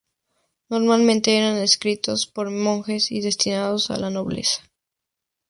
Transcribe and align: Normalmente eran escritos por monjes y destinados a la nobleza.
Normalmente 0.69 1.37
eran 1.37 1.57
escritos 1.57 2.25
por 2.25 2.49
monjes 2.49 3.11
y 3.11 3.21
destinados 3.21 3.91
a 3.91 3.97
la 3.97 4.09
nobleza. 4.09 4.63